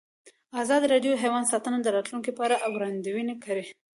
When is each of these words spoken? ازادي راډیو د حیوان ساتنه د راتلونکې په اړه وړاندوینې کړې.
ازادي 0.61 0.85
راډیو 0.93 1.11
د 1.15 1.21
حیوان 1.23 1.43
ساتنه 1.51 1.77
د 1.81 1.87
راتلونکې 1.95 2.31
په 2.37 2.41
اړه 2.45 2.55
وړاندوینې 2.73 3.35
کړې. 3.45 3.63